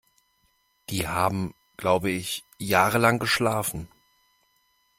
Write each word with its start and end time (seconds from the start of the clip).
Die 0.89 1.07
haben, 1.07 1.53
glaube 1.77 2.09
ich, 2.09 2.43
jahrelang 2.57 3.19
geschlafen. 3.19 3.87